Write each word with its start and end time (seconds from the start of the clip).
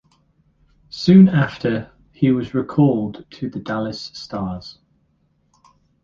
Soon 0.89 1.29
after, 1.29 1.91
he 2.11 2.31
was 2.31 2.55
recalled 2.55 3.23
to 3.29 3.51
the 3.51 3.59
Dallas 3.59 4.09
Stars. 4.15 4.79